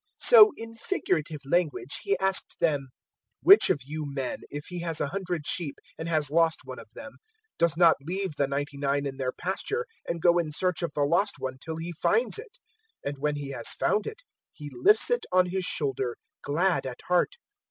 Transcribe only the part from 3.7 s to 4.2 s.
you